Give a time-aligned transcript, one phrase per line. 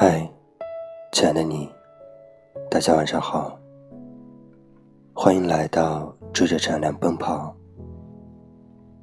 [0.00, 0.30] 嗨，
[1.10, 1.68] 亲爱的你，
[2.70, 3.58] 大家晚上好。
[5.12, 7.52] 欢迎来到追着善良奔跑。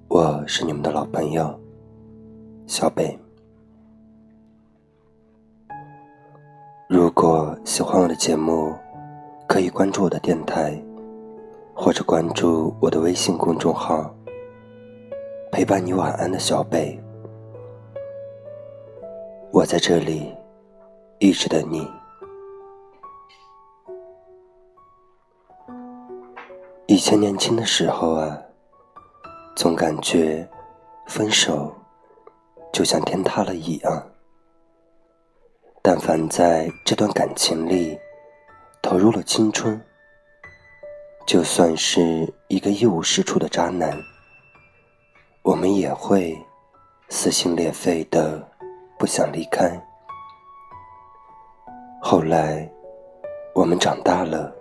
[0.08, 1.54] 我是你们的老朋友
[2.66, 3.20] 小北。
[6.88, 8.73] 如果喜欢我的节目，
[9.50, 10.82] 可以关注我的电台，
[11.73, 14.16] 或者关注我的微信公众号，
[15.52, 16.98] 陪伴你晚安的小北。
[19.52, 20.34] 我在这里。
[21.20, 21.88] 一直等你。
[26.88, 28.38] 以前年轻的时候啊，
[29.55, 30.48] 总感觉
[31.08, 31.74] 分手
[32.72, 34.12] 就像天塌了一样。
[35.82, 37.98] 但凡在这段感情里
[38.82, 39.80] 投入了青春，
[41.26, 43.98] 就算是一个一无是处的渣男，
[45.44, 46.38] 我们也会
[47.10, 48.48] 撕心裂肺的
[48.98, 49.79] 不想离开。
[52.07, 52.71] 后来，
[53.55, 54.53] 我们长大了，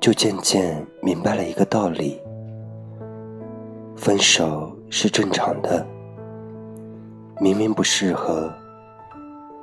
[0.00, 2.22] 就渐渐明白了一个道理：
[3.96, 5.84] 分手是正常的。
[7.40, 8.48] 明明不适合，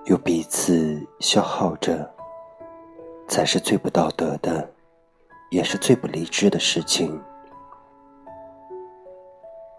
[0.07, 2.05] 又彼此消耗着，
[3.29, 4.69] 才是最不道德的，
[5.52, 7.17] 也是最不理智的事情。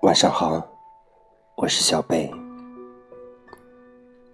[0.04, 0.66] 晚上好，
[1.54, 2.32] 我是小贝。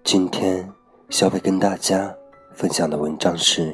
[0.04, 0.72] 今天，
[1.10, 2.14] 小贝跟大家。
[2.58, 3.72] 分享的文章是：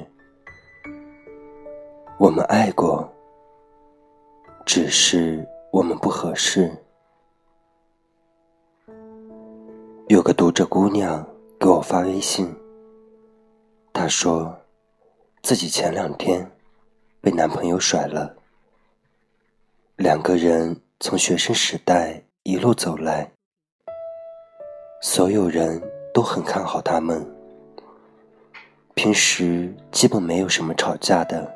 [2.19, 3.11] 我们爱过，
[4.67, 6.71] 只是我们不合适。
[10.09, 11.27] 有个读者姑娘
[11.59, 12.55] 给我发微信，
[13.91, 14.55] 她说
[15.43, 16.47] 自己前两天
[17.23, 18.37] 被男朋友甩了，
[19.97, 23.33] 两个人从学生时代一路走来，
[25.01, 25.83] 所有人
[26.13, 27.34] 都很看好他们。
[28.95, 31.53] 平时基本没有什么吵架的，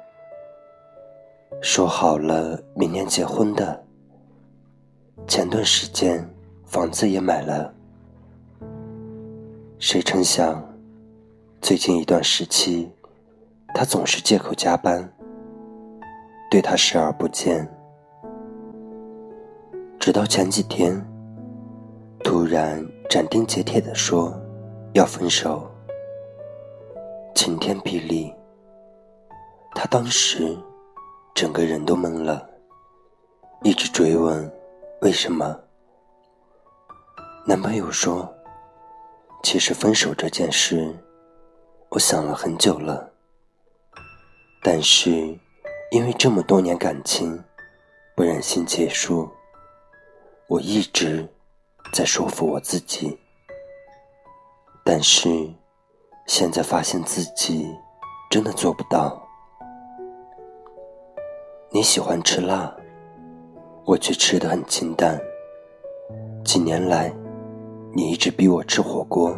[1.63, 3.81] 说好了明年结婚的。
[5.27, 6.29] 前段时间
[6.65, 7.73] 房子也买了，
[9.79, 10.63] 谁成想，
[11.61, 12.91] 最近一段时期，
[13.73, 15.09] 他总是借口加班，
[16.51, 17.69] 对他视而不见，
[20.01, 21.01] 直到前几天，
[22.25, 24.37] 突然斩钉截铁的说
[24.93, 25.68] 要分手。
[27.41, 28.35] 晴天霹雳，
[29.73, 30.59] 他当时
[31.37, 32.45] 整个人都懵了，
[33.63, 34.53] 一直追问
[35.03, 35.57] 为什么。
[37.47, 38.29] 男朋友说
[39.45, 40.93] ：“其实分手这件事，
[41.91, 43.09] 我想了很久了，
[44.61, 45.09] 但是
[45.93, 47.41] 因为这么多年感情，
[48.17, 49.31] 不忍心结束，
[50.49, 51.25] 我一直
[51.93, 53.17] 在说服我自己，
[54.85, 55.49] 但是。”
[56.29, 57.75] 现在发现自己
[58.31, 59.19] 真的做不到。
[61.71, 62.71] 你喜欢吃辣，
[63.87, 65.19] 我却吃的很清淡。
[66.45, 67.11] 几年来，
[67.95, 69.35] 你一直逼我吃火锅，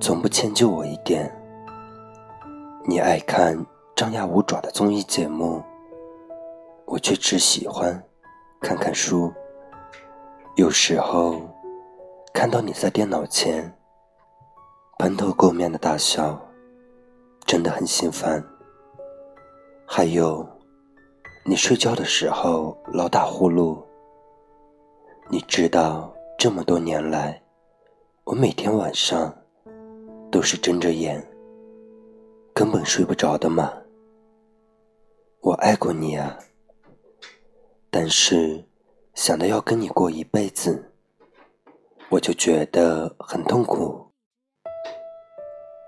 [0.00, 1.28] 从不迁就我一点。
[2.86, 3.58] 你爱看
[3.96, 5.60] 张牙舞爪的综艺节目，
[6.86, 8.00] 我却只喜欢
[8.60, 9.32] 看看书。
[10.54, 11.40] 有时候，
[12.32, 13.76] 看到你在电脑前。
[14.96, 16.40] 蓬头垢面的大笑，
[17.44, 18.42] 真的很心烦。
[19.84, 20.48] 还有，
[21.44, 23.82] 你睡觉的时候老打呼噜。
[25.28, 27.42] 你知道这么多年来，
[28.22, 29.36] 我每天晚上
[30.30, 31.20] 都是睁着眼，
[32.54, 33.72] 根本睡不着的吗？
[35.40, 36.38] 我爱过你啊，
[37.90, 38.64] 但是
[39.14, 40.92] 想到要跟你过一辈子，
[42.10, 44.03] 我就觉得很痛苦。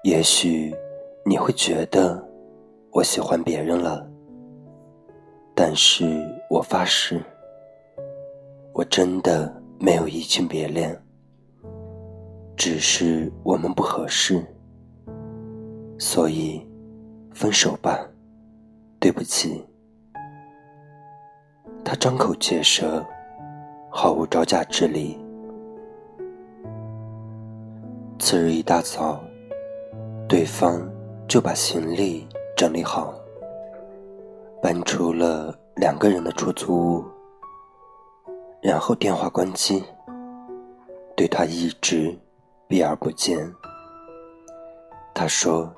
[0.06, 0.72] 也许
[1.24, 2.24] 你会觉得
[2.92, 4.08] 我喜欢别人了，
[5.52, 7.20] 但是我发誓，
[8.72, 10.96] 我真的没有移情别恋，
[12.56, 14.46] 只是我们不合适，
[15.98, 16.64] 所以
[17.34, 17.98] 分手吧，
[19.00, 19.60] 对不起。
[21.84, 23.04] 他张口结舌，
[23.90, 25.18] 毫无招架之力。
[28.20, 29.20] 次日一大早。
[30.28, 30.84] 对方
[31.28, 32.26] 就把行李
[32.56, 33.14] 整理好，
[34.60, 37.04] 搬出了两个人的出租屋，
[38.60, 39.84] 然后电话关机，
[41.16, 42.12] 对他一直
[42.66, 43.38] 避而不见。
[45.14, 45.72] 他说：“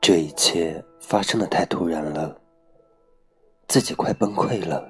[0.00, 2.34] 这一切发生的太突然了，
[3.68, 4.82] 自己快崩溃了。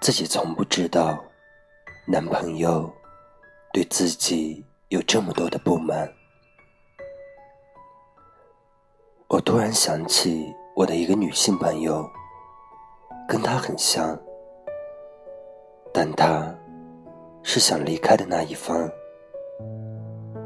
[0.00, 1.16] 自己从不知道，
[2.08, 2.90] 男朋友
[3.72, 6.12] 对自己有这么多的不满。”
[9.30, 12.04] 我突然想起我的一个女性朋友，
[13.28, 14.18] 跟她很像，
[15.92, 16.52] 但她
[17.44, 18.90] 是想离开的那一方，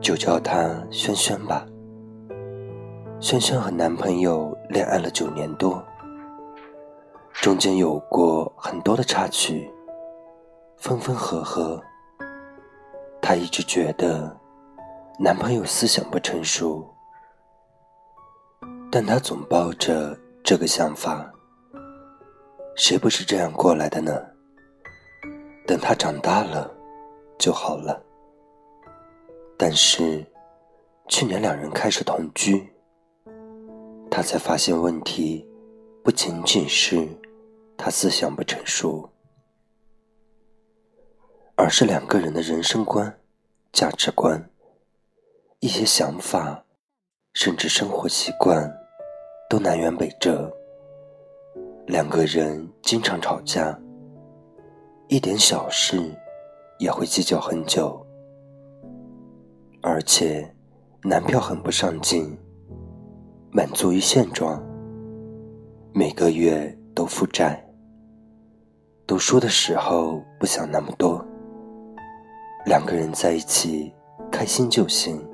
[0.02, 1.66] 就叫她萱萱吧。
[3.20, 5.82] 萱萱和男朋友恋爱了九年多，
[7.32, 9.72] 中间有过很多的插曲，
[10.76, 11.82] 分分合合。
[13.22, 14.38] 她一直觉得
[15.18, 16.93] 男朋友思想不成熟。
[18.96, 21.28] 但他总抱着这个想法，
[22.76, 24.24] 谁不是这样过来的呢？
[25.66, 26.72] 等他长大了
[27.36, 28.00] 就好了。
[29.58, 30.24] 但是，
[31.08, 32.72] 去年两人开始同居，
[34.08, 35.44] 他才发现问题
[36.04, 37.08] 不仅仅是
[37.76, 39.10] 他思想不成熟，
[41.56, 43.12] 而是两个人的人生观、
[43.72, 44.48] 价值观、
[45.58, 46.64] 一些想法，
[47.32, 48.72] 甚至生活习惯。
[49.54, 50.52] 都南辕北辙，
[51.86, 53.78] 两个人经常吵架，
[55.06, 56.12] 一点小事
[56.80, 58.04] 也会计较很久，
[59.80, 60.52] 而且
[61.04, 62.36] 男票很不上进，
[63.52, 64.60] 满足于现状，
[65.92, 67.64] 每个月都负债，
[69.06, 71.24] 读书的时候不想那么多，
[72.66, 73.94] 两个人在一起
[74.32, 75.24] 开心就行，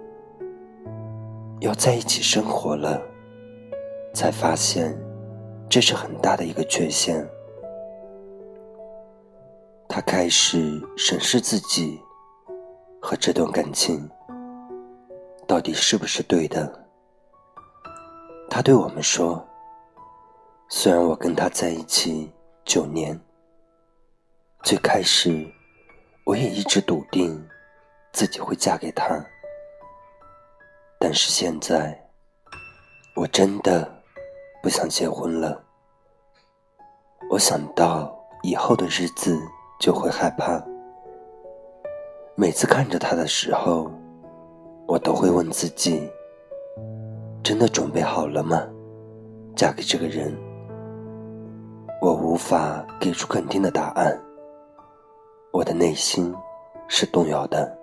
[1.61, 3.01] 要在一起生活了。
[4.13, 4.99] 才发现，
[5.69, 7.27] 这是很大的一个缺陷。
[9.89, 12.01] 他开始审视自己
[13.01, 14.09] 和这段感情
[15.47, 16.87] 到底是不是对的。
[18.49, 19.45] 他对我们说
[20.69, 22.31] ：“虽然我跟他在一起
[22.65, 23.19] 九年，
[24.63, 25.47] 最开始
[26.25, 27.45] 我也一直笃定
[28.13, 29.25] 自己会嫁给他，
[30.99, 31.97] 但是现在
[33.15, 33.99] 我真的……”
[34.63, 35.59] 不想结婚了，
[37.31, 39.41] 我想到以后的日子
[39.79, 40.63] 就会害怕。
[42.35, 43.91] 每次看着他的时候，
[44.87, 46.11] 我都会问自己：
[47.43, 48.63] 真的准备好了吗？
[49.57, 50.37] 嫁给这个人？
[52.03, 54.21] 我无法给出肯定的答案。
[55.53, 56.35] 我的内心
[56.87, 57.79] 是动摇的，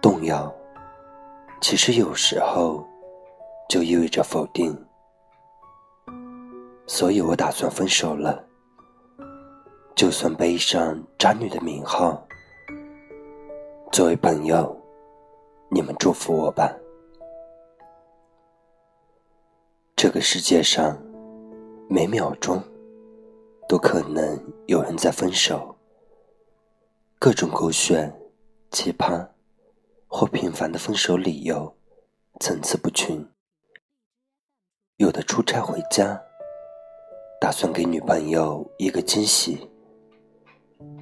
[0.00, 0.52] 动摇，
[1.60, 2.84] 其实有时候。
[3.68, 4.76] 就意味着否定，
[6.86, 8.44] 所以我打算分手了。
[9.94, 12.26] 就算背上渣女的名号，
[13.92, 14.76] 作为朋友，
[15.70, 16.70] 你们祝福我吧。
[19.94, 20.98] 这个世界上，
[21.88, 22.60] 每秒钟
[23.68, 25.76] 都可能有人在分手，
[27.18, 28.12] 各种狗血、
[28.70, 29.28] 奇葩
[30.08, 31.72] 或平凡的分手理由
[32.40, 33.24] 层次不穷。
[35.02, 36.16] 有的出差回家，
[37.40, 39.68] 打算给女朋友一个惊喜，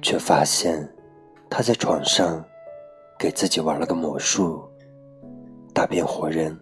[0.01, 0.91] 却发现
[1.47, 2.43] 他在床上
[3.19, 4.67] 给自己玩了个魔术，
[5.71, 6.59] 大变活人。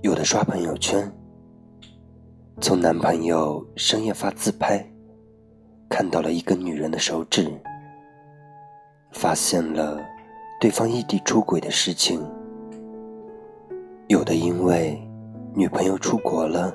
[0.00, 1.08] 有的刷朋友圈，
[2.60, 4.84] 从男朋友深夜发自拍，
[5.88, 7.48] 看到了一根女人的手指，
[9.12, 9.96] 发现了
[10.60, 12.20] 对方异地出轨的事情。
[14.08, 15.00] 有的因为。
[15.54, 16.74] 女朋友出国了，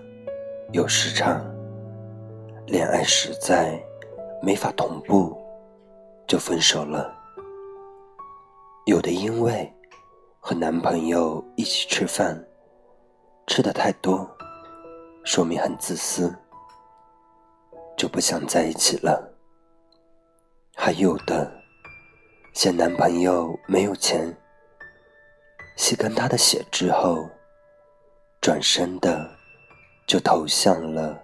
[0.71, 1.43] 有时差，
[2.67, 3.83] 恋爱实在
[4.39, 5.35] 没法同步，
[6.27, 7.11] 就分手了。
[8.85, 9.73] 有的因为
[10.39, 12.39] 和男朋友一起吃饭，
[13.47, 14.29] 吃的太多，
[15.23, 16.31] 说明很自私，
[17.97, 19.33] 就不想在一起了。
[20.75, 21.51] 还有的
[22.53, 24.31] 嫌男朋友没有钱，
[25.75, 27.27] 吸干他的血之后。
[28.47, 29.29] 转身的，
[30.07, 31.21] 就投向了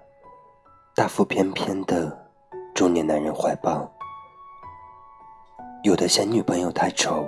[0.94, 2.12] 大腹便便的
[2.76, 3.90] 中年男人怀抱。
[5.84, 7.26] 有的嫌女朋友太丑，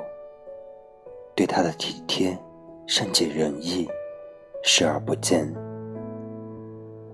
[1.33, 2.37] 对他的体贴、
[2.85, 3.87] 善解人意
[4.65, 5.47] 视而不见，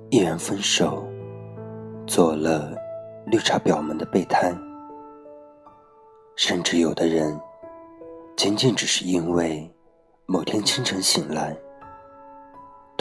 [0.10, 1.06] 毅然分手，
[2.08, 2.76] 做了
[3.28, 4.52] 绿茶婊们的备胎。
[6.36, 7.40] 甚至有的人，
[8.36, 9.72] 仅仅只是因为
[10.26, 11.56] 某天清晨醒来。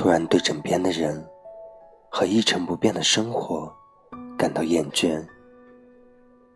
[0.01, 1.23] 突然对枕边的人
[2.11, 3.71] 和一成不变的生活
[4.39, 5.23] 感到厌倦，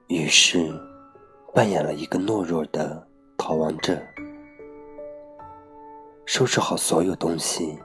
[0.09, 0.73] 于是
[1.53, 4.01] 扮演了一个懦弱的逃亡者，
[6.25, 7.79] 收拾好所有东西，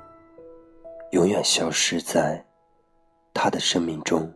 [1.12, 2.42] 永远消失在
[3.34, 4.32] 他的生命中。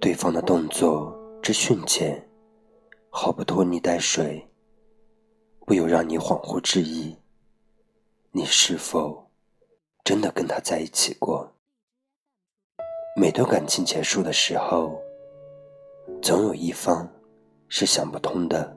[0.00, 2.24] 对方的动作之迅捷，
[3.10, 4.48] 毫不拖泥带水，
[5.66, 7.16] 不由让你恍惚之意。
[8.34, 9.30] 你是否
[10.02, 11.52] 真的跟他在一起过？
[13.14, 14.98] 每段感情结束的时候，
[16.22, 17.06] 总有一方
[17.68, 18.74] 是想不通的。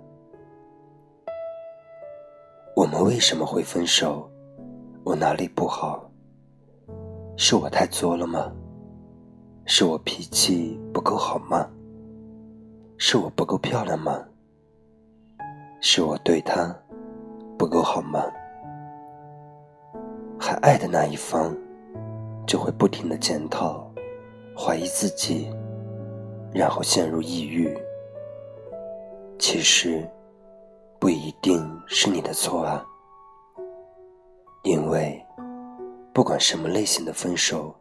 [2.75, 4.29] 我们为什么会分手？
[5.05, 6.11] 我哪里不好？
[7.37, 8.53] 是我太作了吗？
[9.65, 11.65] 是我脾气不够好吗？
[12.97, 14.21] 是我不够漂亮吗？
[15.79, 16.77] 是我对他
[17.57, 18.21] 不够好吗？
[20.39, 21.55] 还爱的那一方，
[22.45, 23.89] 就会不停的检讨。
[24.57, 25.49] 怀疑自己，
[26.53, 27.77] 然后陷入抑郁。
[29.37, 30.09] 其实，
[30.97, 32.85] 不一定是你的错啊。
[34.63, 35.21] 因为，
[36.13, 37.75] 不管什么类型的分手，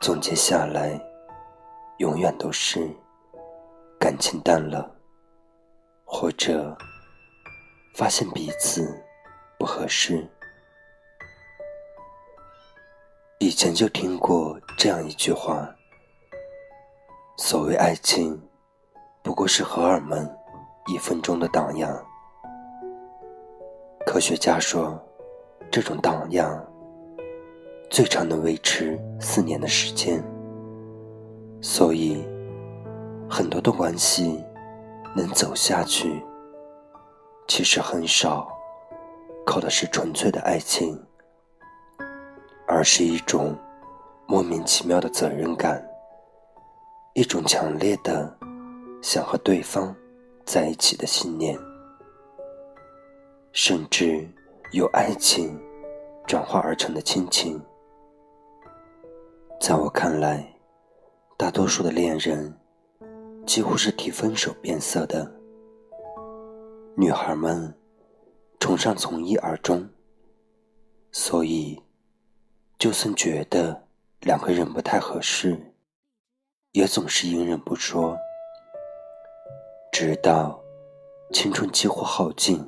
[0.00, 1.00] 总结下来，
[1.98, 2.90] 永远都是
[4.00, 4.90] 感情淡了，
[6.04, 6.76] 或者
[7.94, 9.00] 发现彼此
[9.58, 10.28] 不合适。
[13.42, 15.68] 以前就听过这样一句话
[17.36, 18.40] ：“所谓爱情，
[19.20, 20.30] 不过是荷尔蒙
[20.86, 21.92] 一分钟的荡漾。”
[24.06, 24.96] 科学家说，
[25.72, 26.64] 这种荡漾
[27.90, 30.22] 最长能维持四年的时间。
[31.60, 32.24] 所以，
[33.28, 34.40] 很多的关系
[35.16, 36.22] 能走下去，
[37.48, 38.48] 其实很少
[39.44, 40.96] 靠的是纯粹的爱情。
[42.74, 43.54] 而是一种
[44.26, 45.86] 莫名其妙的责任感，
[47.12, 48.34] 一种强烈的
[49.02, 49.94] 想和对方
[50.46, 51.54] 在一起的信念，
[53.52, 54.26] 甚至
[54.72, 55.60] 由爱情
[56.26, 57.62] 转化而成的亲情。
[59.60, 60.42] 在我看来，
[61.36, 62.58] 大多数的恋人
[63.46, 65.30] 几乎是提分手变色的。
[66.96, 67.72] 女孩们
[68.58, 69.86] 崇尚从一而终，
[71.12, 71.78] 所以。
[72.82, 73.80] 就算觉得
[74.22, 75.56] 两个人不太合适，
[76.72, 78.18] 也总是隐忍不说，
[79.92, 80.60] 直到
[81.32, 82.60] 青春几乎耗尽，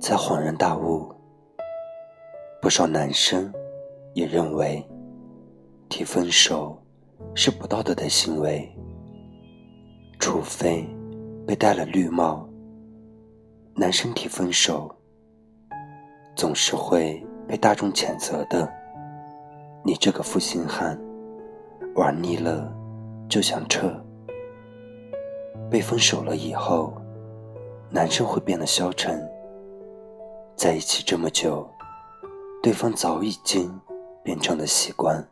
[0.00, 1.14] 才恍然大悟。
[2.60, 3.54] 不少男生
[4.14, 4.84] 也认为
[5.88, 6.76] 提分手
[7.36, 8.68] 是不道德的行为，
[10.18, 10.84] 除非
[11.46, 12.48] 被戴了绿帽。
[13.76, 14.92] 男生提分手
[16.34, 18.68] 总是会被大众谴责的。
[19.86, 20.98] 你这个负心汉，
[21.94, 22.72] 玩腻了
[23.28, 23.94] 就想撤。
[25.70, 26.94] 被分手了以后，
[27.90, 29.22] 男生会变得消沉。
[30.56, 31.68] 在一起这么久，
[32.62, 33.78] 对方早已经
[34.22, 35.22] 变成了习惯。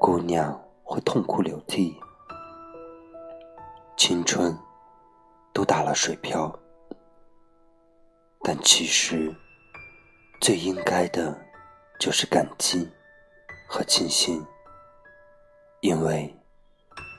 [0.00, 1.94] 姑娘会痛哭流涕，
[3.98, 4.56] 青春
[5.52, 6.50] 都打了水漂。
[8.42, 9.30] 但其实，
[10.40, 11.47] 最应该的。
[11.98, 12.88] 就是感激
[13.68, 14.44] 和庆幸，
[15.80, 16.32] 因为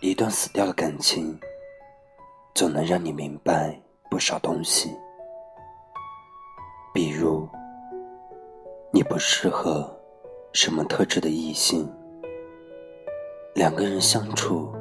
[0.02, 1.38] 一段死掉的感情，
[2.56, 3.78] 总能让你明白
[4.10, 4.96] 不少东西。
[6.94, 7.46] 比如，
[8.92, 9.94] 你不适合
[10.54, 11.86] 什么特质的异性；
[13.54, 14.74] 两个人相处，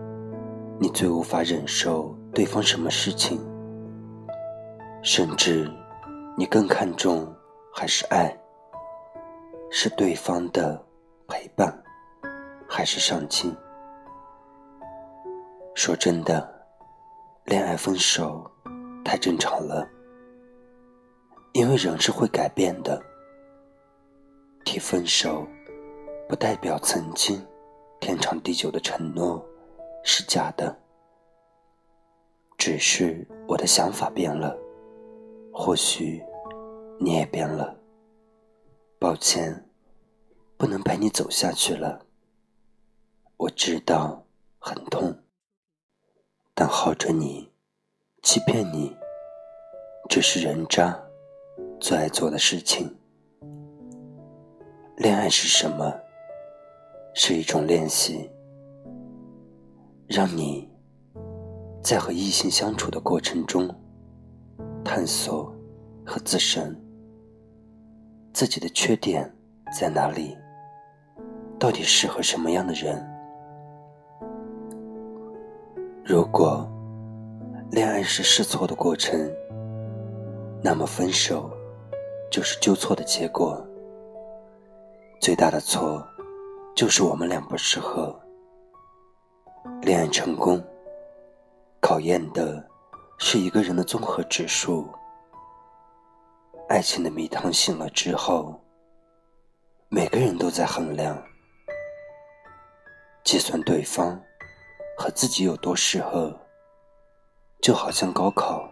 [0.79, 3.37] 你最无法忍受对方什么事情；
[5.03, 5.69] 甚至，
[6.37, 7.35] 你更看重
[7.75, 8.33] 还是爱。
[9.71, 10.83] 是对方的
[11.29, 11.73] 陪伴，
[12.69, 13.55] 还是上进？
[15.75, 16.67] 说真的，
[17.45, 18.51] 恋爱分手
[19.05, 19.89] 太正常了，
[21.53, 23.01] 因为人是会改变的。
[24.65, 25.47] 提分手，
[26.29, 27.41] 不代表曾经
[28.01, 29.43] 天长地久的承诺
[30.03, 30.77] 是假的，
[32.57, 34.59] 只是我的想法变了，
[35.53, 36.23] 或许
[36.99, 37.78] 你也变了。
[39.01, 39.65] 抱歉，
[40.57, 42.05] 不能陪你走下去了。
[43.37, 44.27] 我知道
[44.59, 45.17] 很痛，
[46.53, 47.49] 但耗着你，
[48.25, 48.97] 欺骗你，
[50.09, 51.01] 这是人渣
[51.79, 52.93] 最爱做的事情。
[54.97, 55.95] 恋爱是什么？
[57.15, 58.29] 是一种练习，
[60.09, 60.69] 让你
[61.85, 63.73] 在和异性相处的过程中，
[64.85, 65.55] 探索
[66.05, 66.77] 和自身。
[68.33, 69.31] 自己的缺点
[69.79, 70.37] 在哪里？
[71.59, 73.05] 到底适合什么样的人？
[76.05, 76.69] 如果
[77.71, 79.31] 恋爱是试错的过程，
[80.63, 81.51] 那么分手
[82.31, 83.63] 就是纠错的结果。
[85.21, 86.07] 最大的错
[86.77, 88.19] 就是我们俩不适合。
[89.83, 90.63] 恋爱成功
[91.81, 92.65] 考验的
[93.19, 94.87] 是一个人的综合指数。
[96.69, 98.55] 爱情的迷汤醒了之后，
[99.89, 101.17] 每个人都在衡量、
[103.25, 104.21] 计算对方
[104.95, 106.39] 和自己有多适合，
[107.63, 108.69] 就好像高考，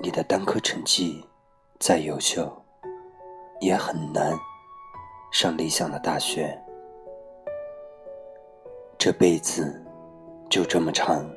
[0.00, 1.26] 你的单科成绩
[1.80, 2.64] 再优秀，
[3.60, 4.32] 也很难
[5.32, 6.56] 上理想的大学。
[8.96, 9.84] 这辈子
[10.48, 11.28] 就这么长，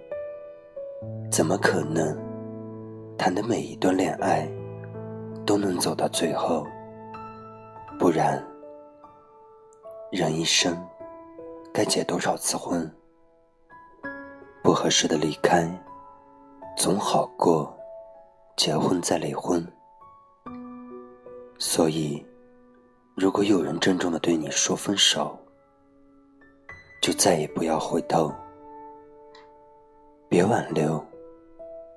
[1.32, 2.16] 怎么可能
[3.18, 4.48] 谈的每一段恋爱
[5.48, 6.68] 都能走到最后？
[7.98, 8.46] 不然，
[10.12, 10.78] 人一生
[11.74, 12.94] 该结多少次婚？
[14.62, 15.66] 不合适的离开，
[16.76, 17.74] 总好过
[18.58, 19.66] 结婚再离婚。
[21.58, 22.24] 所以，
[23.16, 25.40] 如果有人郑重的对你说分手，
[27.02, 28.34] 就再也不要回头，
[30.28, 31.02] 别挽留，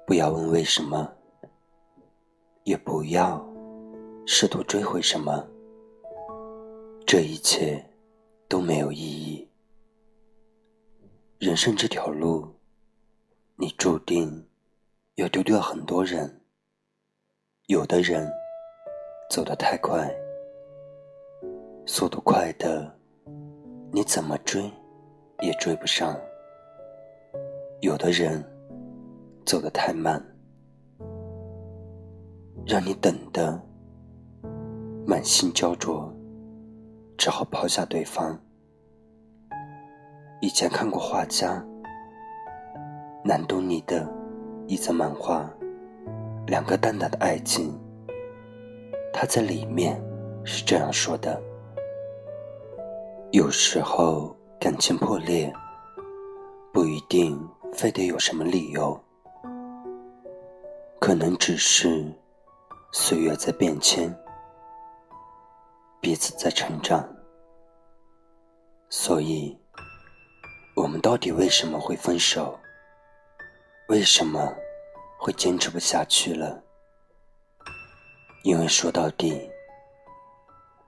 [0.07, 1.12] 不要问为什么，
[2.64, 3.45] 也不要
[4.26, 5.47] 试图追回什么，
[7.07, 7.85] 这一切
[8.49, 9.49] 都没有意义。
[11.38, 12.47] 人生这条路，
[13.57, 14.47] 你注定
[15.14, 16.43] 要丢掉很多人，
[17.67, 18.31] 有的人
[19.31, 20.14] 走得太快，
[21.87, 22.95] 速度快的，
[23.93, 24.71] 你怎么追？
[25.40, 26.14] 也追不上。
[27.81, 28.45] 有的人
[29.47, 30.23] 走得太慢，
[32.70, 33.60] 让你等的
[35.04, 36.08] 满心焦灼，
[37.18, 38.40] 只好抛下对方。
[40.40, 41.66] 以前看过画家
[43.24, 44.08] 南东尼的
[44.68, 45.50] 一则漫画
[46.48, 47.76] 《两个淡淡的爱情》，
[49.12, 50.00] 他在里面
[50.44, 51.42] 是这样说的：
[53.32, 54.32] 有时候。
[54.60, 55.50] 感情破裂，
[56.70, 59.00] 不一定非得有什么理由，
[61.00, 62.12] 可能只是
[62.92, 64.12] 岁月在变迁，
[66.00, 67.09] 彼此在成长。
[68.88, 69.57] 所以，
[70.74, 72.59] 我们到底为什么会分手？
[73.88, 74.53] 为什么
[75.18, 76.61] 会坚持不下去了？
[78.42, 79.48] 因为说到底，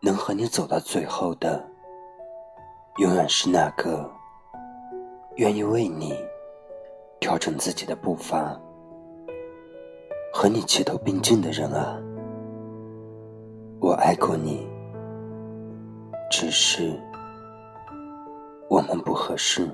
[0.00, 1.68] 能和你走到最后的。
[2.98, 4.10] 永远是那个
[5.36, 6.14] 愿意为你
[7.20, 8.60] 调整自己的步伐、
[10.32, 11.96] 和你齐头并进的人啊！
[13.78, 14.66] 我爱过你，
[16.30, 16.98] 只是
[18.68, 19.68] 我们不合适。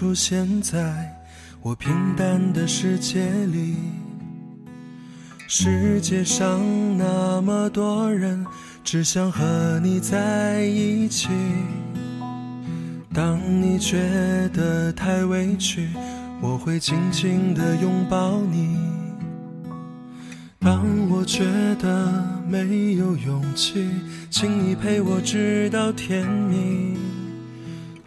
[0.00, 1.14] 出现在
[1.60, 3.76] 我平淡的世界里。
[5.46, 6.58] 世界上
[6.96, 8.42] 那么多人，
[8.82, 11.28] 只想和你在一起。
[13.12, 15.90] 当你觉得太委屈，
[16.40, 18.78] 我会紧紧地拥抱你。
[20.60, 23.86] 当我觉得没有勇气，
[24.30, 26.96] 请你陪我直到天明。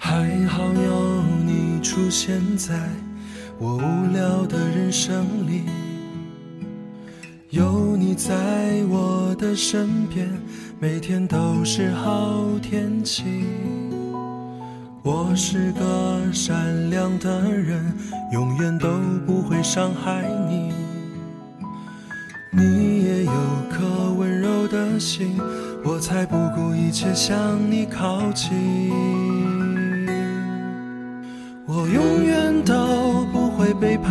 [0.05, 2.77] 还好有你出现在
[3.57, 5.63] 我无聊的人生里，
[7.51, 10.29] 有你在我的身边，
[10.77, 13.23] 每天都是好天气。
[15.03, 17.81] 我是个善良的人，
[18.33, 18.89] 永远都
[19.25, 20.73] 不会伤害你。
[22.51, 23.31] 你也有
[23.71, 25.39] 颗温柔的心，
[25.81, 28.51] 我才不顾一切向你靠近。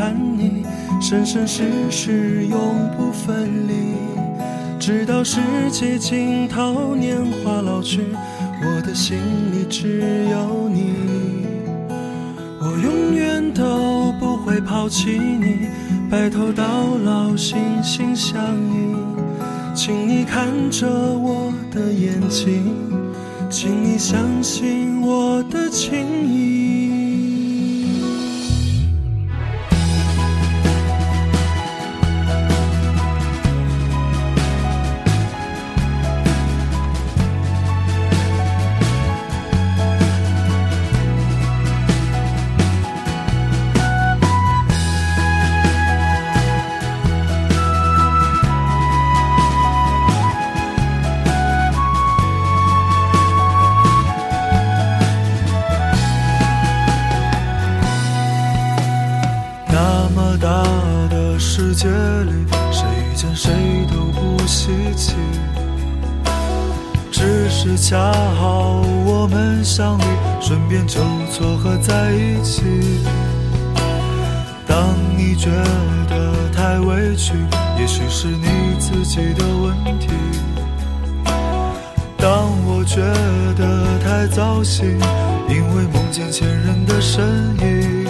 [0.02, 0.64] 会背叛你，
[1.00, 3.94] 生生世世永不分离，
[4.80, 8.00] 直到世界尽头，年华老去，
[8.62, 9.16] 我的心
[9.52, 10.94] 里只有你。
[12.60, 15.68] 我永远都不会抛弃你，
[16.10, 16.64] 白头到
[17.04, 18.96] 老，心心相印。
[19.74, 22.74] 请你看着我的眼睛，
[23.48, 26.51] 请你相信我的情意。
[71.82, 72.62] 在一起。
[74.66, 75.50] 当你觉
[76.08, 77.34] 得太委屈，
[77.78, 80.08] 也许是你自己的问题。
[82.16, 83.00] 当我觉
[83.56, 84.96] 得太糟心，
[85.48, 87.20] 因为梦见前任的身
[87.60, 88.06] 影。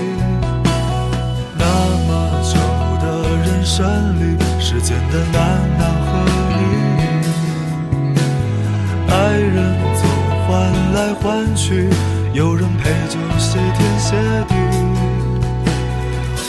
[1.59, 1.65] 那
[2.07, 2.11] 么
[2.45, 2.59] 久
[3.01, 3.05] 的
[3.39, 3.81] 人生
[4.21, 5.37] 里，时间的难
[5.79, 6.11] 难和
[6.53, 6.61] 易。
[9.11, 9.57] 爱人
[9.97, 10.03] 总
[10.47, 10.51] 换
[10.93, 11.89] 来换去，
[12.35, 14.17] 有人陪就谢天谢
[14.49, 14.55] 地。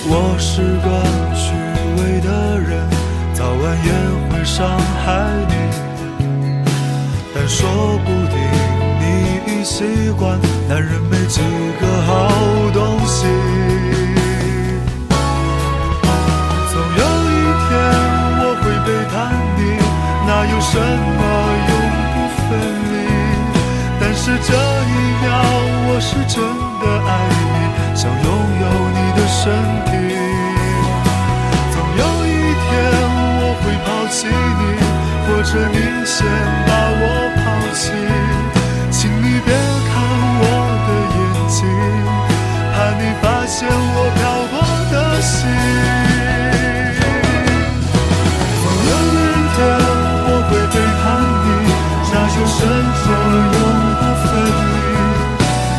[0.06, 0.88] 我是个
[1.36, 1.52] 虚
[1.98, 2.88] 伪的人，
[3.34, 3.92] 早晚也
[4.30, 5.06] 会伤害
[5.50, 5.54] 你。
[7.36, 7.68] 但说
[8.06, 8.36] 不定
[9.02, 9.04] 你
[9.60, 9.84] 已习
[10.18, 11.42] 惯男人没几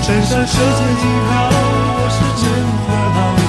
[0.06, 1.48] 站上这一秒，
[1.96, 2.44] 我是真
[2.86, 3.43] 的好。